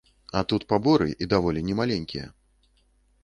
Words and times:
А 0.39 0.41
тут 0.51 0.63
паборы 0.71 1.07
і 1.25 1.27
даволі 1.35 1.63
не 1.67 1.75
маленькія. 1.79 2.25